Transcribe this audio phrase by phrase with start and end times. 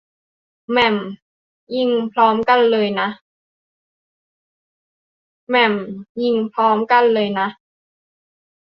[0.71, 0.95] แม่ม!
[1.75, 7.47] ยิงพร้อมกันเลยนะ